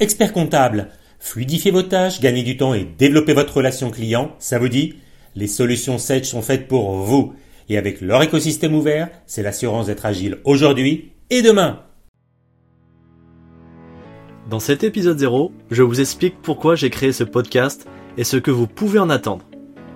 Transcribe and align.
Expert 0.00 0.32
comptable, 0.32 0.88
fluidifiez 1.18 1.70
vos 1.70 1.82
tâches, 1.82 2.22
gagnez 2.22 2.42
du 2.42 2.56
temps 2.56 2.72
et 2.72 2.88
développez 2.96 3.34
votre 3.34 3.58
relation 3.58 3.90
client, 3.90 4.34
ça 4.38 4.58
vous 4.58 4.70
dit? 4.70 4.94
Les 5.36 5.46
solutions 5.46 5.98
Sage 5.98 6.24
sont 6.24 6.40
faites 6.40 6.68
pour 6.68 6.92
vous. 6.92 7.34
Et 7.68 7.76
avec 7.76 8.00
leur 8.00 8.22
écosystème 8.22 8.74
ouvert, 8.74 9.10
c'est 9.26 9.42
l'assurance 9.42 9.86
d'être 9.86 10.06
agile 10.06 10.38
aujourd'hui 10.44 11.12
et 11.28 11.42
demain. 11.42 11.80
Dans 14.48 14.58
cet 14.58 14.84
épisode 14.84 15.18
0, 15.18 15.52
je 15.70 15.82
vous 15.82 16.00
explique 16.00 16.40
pourquoi 16.40 16.76
j'ai 16.76 16.88
créé 16.88 17.12
ce 17.12 17.22
podcast 17.22 17.86
et 18.16 18.24
ce 18.24 18.38
que 18.38 18.50
vous 18.50 18.66
pouvez 18.66 18.98
en 18.98 19.10
attendre. 19.10 19.44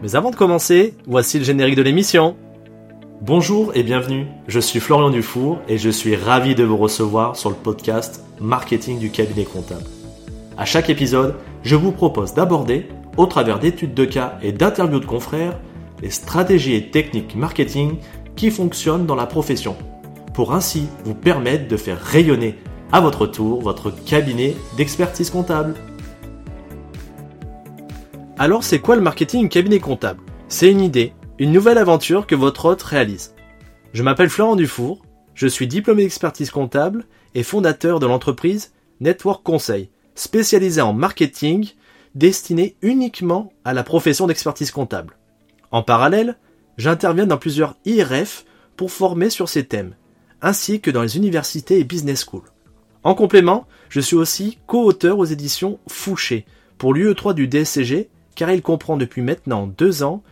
Mais 0.03 0.17
avant 0.17 0.31
de 0.31 0.37
commencer, 0.37 0.93
voici 1.07 1.39
le 1.39 1.47
générique 1.47 1.77
de 1.77 1.83
l'émission. 1.83 2.37
Bonjour 3.23 3.75
et 3.75 3.83
bienvenue, 3.83 4.27
je 4.49 4.61
suis 4.61 4.81
Florian 4.81 5.09
Dufour 5.09 5.61
et 5.67 5.79
je 5.79 5.89
suis 5.89 6.15
ravi 6.15 6.55
de 6.55 6.63
vous 6.63 6.77
recevoir 6.77 7.37
sur 7.37 7.49
le 7.49 7.57
podcast 7.57 8.23
Marketing 8.41 8.99
du 8.99 9.11
cabinet 9.11 9.45
comptable. 9.45 9.85
À 10.57 10.65
chaque 10.65 10.89
épisode, 10.89 11.35
je 11.65 11.75
vous 11.75 11.91
propose 11.91 12.33
d'aborder, 12.33 12.87
au 13.17 13.27
travers 13.27 13.59
d'études 13.59 13.95
de 13.95 14.05
cas 14.05 14.39
et 14.41 14.53
d'interviews 14.53 15.01
de 15.01 15.05
confrères, 15.05 15.59
les 16.01 16.11
stratégies 16.11 16.75
et 16.75 16.91
techniques 16.91 17.35
marketing 17.35 17.97
qui 18.37 18.53
fonctionnent 18.53 19.07
dans 19.07 19.17
la 19.17 19.27
profession, 19.27 19.77
pour 20.33 20.55
ainsi 20.55 20.87
vous 21.05 21.15
permettre 21.15 21.67
de 21.67 21.77
faire 21.77 22.01
rayonner 22.01 22.57
à 22.93 23.01
votre 23.01 23.27
tour 23.27 23.63
votre 23.63 23.91
cabinet 24.05 24.55
d'expertise 24.77 25.31
comptable. 25.31 25.75
Alors 28.39 28.63
c'est 28.63 28.79
quoi 28.79 28.95
le 28.95 29.03
marketing 29.03 29.49
cabinet 29.49 29.81
comptable? 29.81 30.21
C'est 30.47 30.71
une 30.71 30.83
idée, 30.83 31.15
une 31.41 31.51
nouvelle 31.51 31.79
aventure 31.79 32.29
que 32.29 32.37
votre 32.37 32.67
hôte 32.67 32.83
réalise. 32.83 33.35
Je 33.93 34.05
m'appelle 34.05 34.31
Florent 34.31 34.55
Dufour, 34.55 35.03
je 35.35 35.49
suis 35.49 35.67
diplômé 35.67 36.05
d'expertise 36.05 36.53
comptable 36.53 37.07
et 37.35 37.43
fondateur 37.43 37.99
de 37.99 38.07
l'entreprise 38.07 38.73
Network 39.01 39.43
Conseil, 39.43 39.91
spécialisée 40.15 40.81
en 40.81 40.93
marketing 40.93 41.71
destinée 42.15 42.77
uniquement 42.83 43.53
à 43.65 43.75
la 43.75 43.83
profession 43.83 44.27
d'expertise 44.27 44.71
comptable. 44.71 45.17
En 45.71 45.83
parallèle, 45.83 46.39
j'interviens 46.77 47.27
dans 47.27 47.39
plusieurs 47.39 47.77
IRF 47.85 48.45
pour 48.77 48.93
former 48.93 49.31
sur 49.31 49.49
ces 49.49 49.67
thèmes, 49.67 49.95
ainsi 50.41 50.81
que 50.81 50.91
dans 50.91 51.03
les 51.03 51.17
universités 51.17 51.79
et 51.79 51.85
business 51.85 52.25
schools. 52.25 52.51
En 53.03 53.15
complément, 53.15 53.67
je 53.89 54.01
suis 54.01 54.17
aussi 54.17 54.59
co-auteur 54.67 55.19
aux 55.19 55.25
éditions 55.25 55.79
Fouché 55.89 56.47
pour 56.79 56.95
l'UE3 56.95 57.35
du 57.35 57.49
DSCG, 57.49 58.09
car 58.35 58.51
il 58.51 58.63
comprend 58.63 58.97
depuis 58.97 59.23
maintenant 59.23 59.67
deux 59.67 60.03
ans 60.03 60.23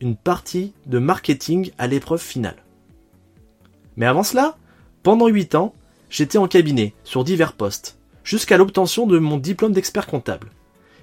une 0.00 0.16
partie 0.16 0.72
de 0.86 0.98
marketing 0.98 1.70
à 1.78 1.86
l'épreuve 1.86 2.20
finale. 2.20 2.64
Mais 3.96 4.06
avant 4.06 4.22
cela, 4.22 4.56
pendant 5.02 5.28
huit 5.28 5.54
ans, 5.54 5.74
j'étais 6.10 6.38
en 6.38 6.48
cabinet 6.48 6.94
sur 7.04 7.24
divers 7.24 7.52
postes, 7.52 7.98
jusqu'à 8.24 8.56
l'obtention 8.56 9.06
de 9.06 9.18
mon 9.18 9.36
diplôme 9.36 9.72
d'expert 9.72 10.06
comptable. 10.06 10.50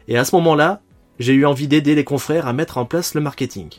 Et 0.08 0.18
à 0.18 0.26
ce 0.26 0.36
moment-là, 0.36 0.82
j'ai 1.20 1.34
eu 1.34 1.46
envie 1.46 1.68
d'aider 1.68 1.96
les 1.96 2.04
confrères 2.04 2.48
à 2.48 2.54
mettre 2.54 2.78
en 2.78 2.86
place 2.86 3.14
le 3.14 3.22
marketing. 3.22 3.70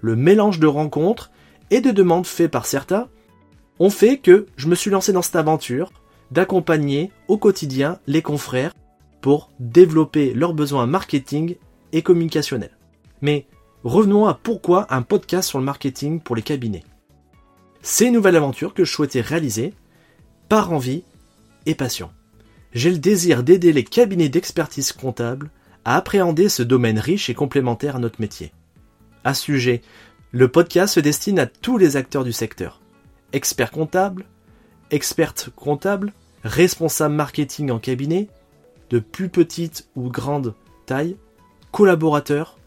Le 0.00 0.16
mélange 0.16 0.60
de 0.60 0.66
rencontres 0.66 1.30
et 1.70 1.80
de 1.80 1.90
demandes 1.90 2.26
faites 2.26 2.50
par 2.50 2.66
certains 2.66 3.08
ont 3.78 3.90
fait 3.90 4.18
que 4.18 4.46
je 4.56 4.68
me 4.68 4.74
suis 4.74 4.90
lancé 4.90 5.12
dans 5.12 5.22
cette 5.22 5.36
aventure 5.36 5.92
d'accompagner 6.30 7.12
au 7.28 7.38
quotidien 7.38 7.98
les 8.06 8.22
confrères 8.22 8.74
pour 9.20 9.50
développer 9.60 10.34
leurs 10.34 10.54
besoins 10.54 10.86
marketing 10.86 11.56
et 11.92 12.02
communicationnels. 12.02 12.76
Mais 13.22 13.46
revenons 13.84 14.26
à 14.26 14.34
pourquoi 14.34 14.86
un 14.92 15.02
podcast 15.02 15.48
sur 15.48 15.58
le 15.58 15.64
marketing 15.64 16.20
pour 16.20 16.36
les 16.36 16.42
cabinets. 16.42 16.84
C'est 17.82 18.08
une 18.08 18.14
nouvelle 18.14 18.36
aventure 18.36 18.74
que 18.74 18.84
je 18.84 18.92
souhaitais 18.92 19.20
réaliser 19.20 19.72
par 20.48 20.72
envie 20.72 21.04
et 21.66 21.74
passion. 21.74 22.10
J'ai 22.76 22.90
le 22.90 22.98
désir 22.98 23.42
d'aider 23.42 23.72
les 23.72 23.84
cabinets 23.84 24.28
d'expertise 24.28 24.92
comptable 24.92 25.50
à 25.86 25.96
appréhender 25.96 26.50
ce 26.50 26.62
domaine 26.62 26.98
riche 26.98 27.30
et 27.30 27.34
complémentaire 27.34 27.96
à 27.96 27.98
notre 27.98 28.20
métier. 28.20 28.52
À 29.24 29.32
ce 29.32 29.44
sujet, 29.44 29.80
le 30.30 30.48
podcast 30.48 30.92
se 30.92 31.00
destine 31.00 31.38
à 31.38 31.46
tous 31.46 31.78
les 31.78 31.96
acteurs 31.96 32.22
du 32.22 32.34
secteur. 32.34 32.82
Experts 33.32 33.70
comptables, 33.70 34.26
expertes 34.90 35.48
comptables, 35.56 36.12
responsables 36.44 37.14
marketing 37.14 37.70
en 37.70 37.78
cabinet, 37.78 38.28
de 38.90 38.98
plus 38.98 39.30
petite 39.30 39.88
ou 39.96 40.10
grande 40.10 40.54
taille, 40.84 41.16
collaborateurs, 41.72 42.58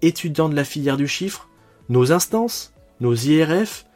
étudiants 0.00 0.48
de 0.48 0.56
la 0.56 0.64
filière 0.64 0.96
du 0.96 1.06
chiffre, 1.06 1.48
nos 1.88 2.10
instances, 2.10 2.74
nos 2.98 3.14
IRF 3.14 3.86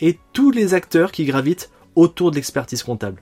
et 0.00 0.20
tous 0.32 0.52
les 0.52 0.72
acteurs 0.72 1.10
qui 1.10 1.24
gravitent 1.24 1.72
autour 1.96 2.30
de 2.30 2.36
l'expertise 2.36 2.84
comptable. 2.84 3.20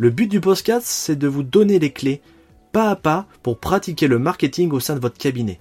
Le 0.00 0.10
but 0.10 0.28
du 0.28 0.40
podcast, 0.40 0.86
c'est 0.86 1.16
de 1.16 1.26
vous 1.26 1.42
donner 1.42 1.80
les 1.80 1.90
clés 1.90 2.22
pas 2.70 2.90
à 2.90 2.94
pas 2.94 3.26
pour 3.42 3.58
pratiquer 3.58 4.06
le 4.06 4.20
marketing 4.20 4.70
au 4.70 4.78
sein 4.78 4.94
de 4.94 5.00
votre 5.00 5.18
cabinet. 5.18 5.60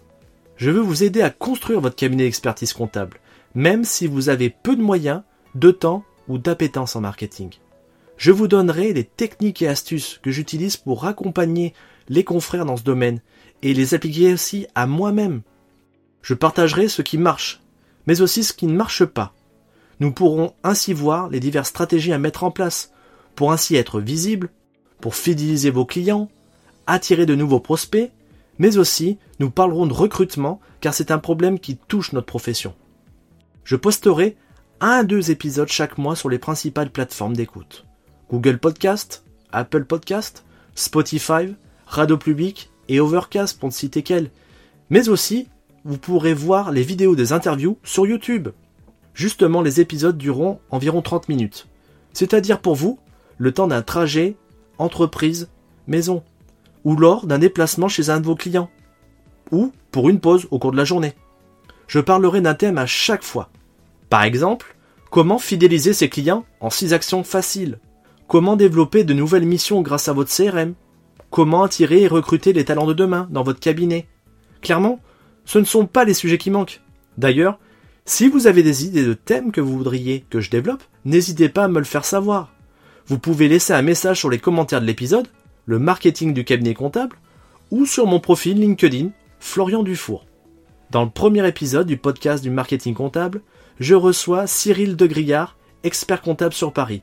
Je 0.58 0.70
veux 0.70 0.80
vous 0.80 1.04
aider 1.04 1.22
à 1.22 1.32
construire 1.32 1.82
votre 1.82 1.96
cabinet 1.96 2.26
d'expertise 2.26 2.72
comptable, 2.72 3.20
même 3.56 3.84
si 3.84 4.06
vous 4.06 4.30
avez 4.30 4.52
peu 4.52 4.76
de 4.76 4.84
moyens, 4.84 5.24
de 5.56 5.72
temps 5.72 6.04
ou 6.28 6.38
d'appétence 6.38 6.96
en 6.96 7.02
marketing. 7.02 7.50
Je 8.16 8.32
vous 8.32 8.48
donnerai 8.48 8.94
les 8.94 9.06
techniques 9.06 9.64
et 9.64 9.68
astuces 9.68 10.20
que 10.22 10.30
j'utilise 10.30 10.78
pour 10.78 11.06
accompagner 11.06 11.74
les 12.08 12.24
confrères 12.24 12.66
dans 12.66 12.78
ce 12.78 12.84
domaine 12.84 13.22
et 13.64 13.74
les 13.74 13.96
appliquer 13.96 14.34
aussi 14.34 14.68
à 14.76 14.86
moi-même. 14.86 15.42
Je 16.22 16.36
partagerai 16.36 16.90
ce 16.90 17.02
qui 17.02 17.18
marche, 17.18 17.64
mais 18.06 18.22
aussi 18.22 18.44
ce 18.44 18.54
qui 18.54 18.68
ne 18.68 18.76
marche 18.76 19.06
pas. 19.06 19.34
Nous 20.00 20.12
pourrons 20.12 20.54
ainsi 20.64 20.94
voir 20.94 21.28
les 21.28 21.40
diverses 21.40 21.70
stratégies 21.70 22.14
à 22.14 22.20
mettre 22.20 22.44
en 22.44 22.52
place 22.52 22.92
pour 23.38 23.52
ainsi 23.52 23.76
être 23.76 24.02
visible, 24.02 24.50
pour 25.00 25.16
fidéliser 25.16 25.70
vos 25.70 25.86
clients, 25.86 26.28
attirer 26.88 27.28
de 27.28 27.36
nouveaux 27.36 27.60
prospects, 27.60 28.12
mais 28.58 28.78
aussi 28.78 29.20
nous 29.40 29.52
parlerons 29.52 29.86
de 29.86 29.94
recrutement 29.94 30.60
car 30.82 30.94
c'est 30.94 31.12
un 31.12 31.20
problème 31.20 31.60
qui 31.60 31.78
touche 31.78 32.14
notre 32.14 32.26
profession. 32.26 32.74
Je 33.64 33.76
posterai 33.76 34.38
un 34.82 34.90
à 34.90 35.04
deux 35.04 35.30
épisodes 35.30 35.68
chaque 35.68 36.00
mois 36.00 36.16
sur 36.16 36.30
les 36.30 36.40
principales 36.40 36.90
plateformes 36.90 37.36
d'écoute. 37.36 37.86
Google 38.32 38.58
Podcast, 38.58 39.24
Apple 39.52 39.86
Podcast, 39.86 40.44
Spotify, 40.74 41.54
Radio 41.86 42.18
Public 42.18 42.72
et 42.90 43.00
Overcast 43.00 43.60
pour 43.60 43.70
ne 43.70 43.74
citer 43.74 44.02
qu'elles. 44.02 44.32
Mais 44.90 45.10
aussi, 45.10 45.48
vous 45.86 46.00
pourrez 46.00 46.34
voir 46.34 46.72
les 46.72 46.84
vidéos 46.84 47.16
des 47.16 47.34
interviews 47.34 47.78
sur 47.84 48.08
YouTube. 48.08 48.50
Justement, 49.14 49.62
les 49.62 49.80
épisodes 49.80 50.18
dureront 50.18 50.60
environ 50.72 51.04
30 51.04 51.30
minutes. 51.30 51.68
C'est-à-dire 52.14 52.62
pour 52.62 52.74
vous, 52.74 53.00
le 53.38 53.52
temps 53.52 53.68
d'un 53.68 53.82
trajet, 53.82 54.36
entreprise, 54.78 55.50
maison. 55.88 56.24
Ou 56.84 56.96
lors 56.96 57.26
d'un 57.26 57.40
déplacement 57.40 57.88
chez 57.88 58.10
un 58.10 58.20
de 58.20 58.26
vos 58.26 58.36
clients. 58.36 58.70
Ou 59.52 59.72
pour 59.92 60.10
une 60.10 60.20
pause 60.20 60.48
au 60.52 60.60
cours 60.60 60.72
de 60.72 60.78
la 60.78 60.86
journée. 60.86 61.14
Je 61.88 62.00
parlerai 62.00 62.42
d'un 62.42 62.54
thème 62.54 62.78
à 62.78 62.86
chaque 62.86 63.24
fois. 63.24 63.50
Par 64.10 64.24
exemple, 64.24 64.76
comment 65.10 65.40
fidéliser 65.40 65.94
ses 65.94 66.10
clients 66.10 66.46
en 66.60 66.70
6 66.70 66.94
actions 66.94 67.24
faciles? 67.24 67.80
Comment 68.28 68.56
développer 68.58 69.04
de 69.04 69.14
nouvelles 69.14 69.46
missions 69.46 69.82
grâce 69.82 70.08
à 70.08 70.14
votre 70.14 70.34
CRM. 70.34 70.74
Comment 71.30 71.64
attirer 71.64 72.04
et 72.04 72.08
recruter 72.08 72.54
les 72.54 72.66
talents 72.66 72.88
de 72.88 72.94
demain 72.94 73.28
dans 73.32 73.44
votre 73.44 73.60
cabinet? 73.60 74.08
Clairement, 74.62 75.00
ce 75.46 75.60
ne 75.60 75.66
sont 75.66 75.86
pas 75.86 76.04
les 76.04 76.14
sujets 76.14 76.38
qui 76.38 76.52
manquent. 76.52 76.82
D'ailleurs, 77.18 77.60
si 78.06 78.28
vous 78.28 78.48
avez 78.48 78.64
des 78.64 78.86
idées 78.86 79.06
de 79.06 79.14
thèmes 79.14 79.52
que 79.52 79.62
vous 79.62 79.78
voudriez 79.78 80.26
que 80.30 80.40
je 80.40 80.50
développe, 80.50 80.84
n'hésitez 81.06 81.50
pas 81.50 81.66
à 81.66 81.68
me 81.68 81.80
le 81.80 81.86
faire 81.86 82.06
savoir. 82.06 82.54
Vous 83.08 83.20
pouvez 83.20 83.48
laisser 83.48 83.72
un 83.72 83.82
message 83.82 84.20
sur 84.20 84.30
les 84.30 84.38
commentaires 84.38 84.82
de 84.82 84.86
l'épisode, 84.86 85.30
le 85.66 85.80
marketing 85.80 86.34
du 86.34 86.44
cabinet 86.44 86.74
comptable, 86.74 87.16
ou 87.72 87.86
sur 87.86 88.06
mon 88.06 88.20
profil 88.20 88.60
LinkedIn, 88.60 89.12
Florian 89.40 89.82
Dufour. 89.82 90.26
Dans 90.92 91.06
le 91.06 91.10
premier 91.10 91.48
épisode 91.48 91.88
du 91.88 91.96
podcast 91.96 92.44
du 92.44 92.50
marketing 92.50 92.94
comptable, 92.94 93.42
je 93.80 93.96
reçois 93.96 94.46
Cyril 94.46 94.98
Degrillard, 94.98 95.56
expert 95.84 96.22
comptable 96.22 96.54
sur 96.54 96.74
Paris. 96.74 97.02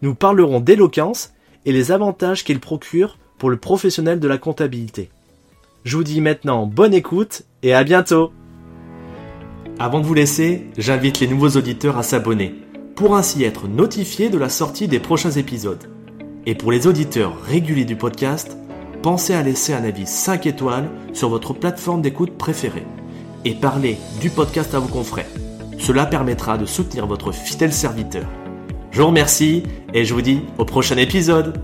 Nous 0.00 0.14
parlerons 0.14 0.60
d'éloquence 0.60 1.34
et 1.66 1.72
les 1.72 1.92
avantages 1.92 2.44
qu'il 2.44 2.58
procure 2.58 3.18
pour 3.36 3.50
le 3.50 3.58
professionnel 3.58 4.20
de 4.20 4.28
la 4.28 4.38
comptabilité. 4.38 5.10
Je 5.84 5.98
vous 5.98 6.04
dis 6.04 6.22
maintenant 6.22 6.66
bonne 6.66 6.94
écoute 6.94 7.42
et 7.62 7.74
à 7.74 7.84
bientôt 7.84 8.32
Avant 9.78 10.00
de 10.00 10.06
vous 10.06 10.14
laisser, 10.14 10.66
j'invite 10.78 11.20
les 11.20 11.28
nouveaux 11.28 11.58
auditeurs 11.58 11.98
à 11.98 12.02
s'abonner 12.02 12.54
pour 12.94 13.16
ainsi 13.16 13.44
être 13.44 13.68
notifiés 13.68 14.28
de 14.28 14.38
la 14.38 14.48
sortie 14.48 14.88
des 14.88 15.00
prochains 15.00 15.30
épisodes. 15.30 15.90
Et 16.46 16.54
pour 16.54 16.72
les 16.72 16.86
auditeurs 16.86 17.40
réguliers 17.42 17.84
du 17.84 17.96
podcast, 17.96 18.56
pensez 19.02 19.34
à 19.34 19.42
laisser 19.42 19.72
un 19.72 19.84
avis 19.84 20.06
5 20.06 20.46
étoiles 20.46 20.90
sur 21.12 21.28
votre 21.28 21.52
plateforme 21.52 22.02
d'écoute 22.02 22.36
préférée 22.36 22.86
et 23.44 23.54
parlez 23.54 23.98
du 24.20 24.30
podcast 24.30 24.74
à 24.74 24.78
vos 24.78 24.88
confrères. 24.88 25.26
Cela 25.78 26.06
permettra 26.06 26.58
de 26.58 26.66
soutenir 26.66 27.06
votre 27.06 27.32
fidèle 27.32 27.72
serviteur. 27.72 28.26
Je 28.90 29.00
vous 29.00 29.08
remercie 29.08 29.64
et 29.94 30.04
je 30.04 30.14
vous 30.14 30.22
dis 30.22 30.40
au 30.58 30.64
prochain 30.64 30.96
épisode. 30.96 31.60